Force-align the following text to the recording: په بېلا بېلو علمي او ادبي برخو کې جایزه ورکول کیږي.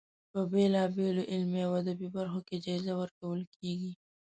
په 0.31 0.39
بېلا 0.51 0.83
بېلو 0.95 1.23
علمي 1.31 1.61
او 1.67 1.71
ادبي 1.81 2.07
برخو 2.17 2.39
کې 2.47 2.55
جایزه 2.65 2.93
ورکول 3.01 3.41
کیږي. 3.55 3.91